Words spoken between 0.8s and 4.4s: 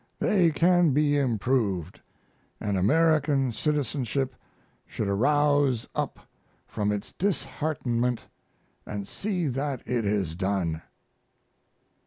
be improved, and American citizenship